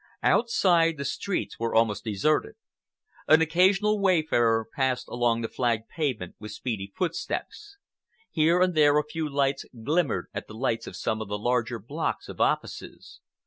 Outside, 0.23 0.97
the 0.97 1.05
streets 1.05 1.59
were 1.59 1.75
almost 1.75 2.03
deserted. 2.03 2.55
An 3.27 3.39
occasional 3.39 3.99
wayfarer 4.01 4.65
passed 4.75 5.07
along 5.07 5.41
the 5.41 5.47
flagged 5.47 5.89
pavement 5.89 6.33
with 6.39 6.53
speedy 6.53 6.91
footsteps. 6.95 7.77
Here 8.31 8.59
and 8.63 8.73
there 8.73 8.97
a 8.97 9.03
few 9.05 9.29
lights 9.29 9.63
glimmered 9.83 10.25
at 10.33 10.47
the 10.47 10.57
windows 10.57 10.87
of 10.87 10.95
some 10.95 11.21
of 11.21 11.27
the 11.27 11.37
larger 11.37 11.77
blocks 11.77 12.29
of 12.29 12.41
offices. 12.41 13.19